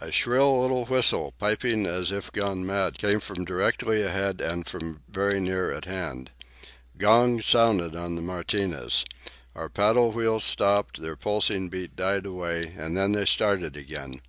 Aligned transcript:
A 0.00 0.10
shrill 0.10 0.62
little 0.62 0.84
whistle, 0.86 1.32
piping 1.38 1.86
as 1.86 2.10
if 2.10 2.32
gone 2.32 2.66
mad, 2.66 2.98
came 2.98 3.20
from 3.20 3.44
directly 3.44 4.02
ahead 4.02 4.40
and 4.40 4.66
from 4.66 5.02
very 5.08 5.38
near 5.38 5.70
at 5.70 5.84
hand. 5.84 6.32
Gongs 6.98 7.46
sounded 7.46 7.94
on 7.94 8.16
the 8.16 8.20
Martinez. 8.20 9.04
Our 9.54 9.68
paddle 9.68 10.10
wheels 10.10 10.42
stopped, 10.42 11.00
their 11.00 11.14
pulsing 11.14 11.68
beat 11.68 11.94
died 11.94 12.26
away, 12.26 12.72
and 12.76 12.96
then 12.96 13.12
they 13.12 13.26
started 13.26 13.76
again. 13.76 14.22